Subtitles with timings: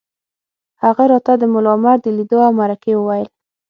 [0.83, 3.27] هغه راته د ملا عمر د لیدو او مرکې وویل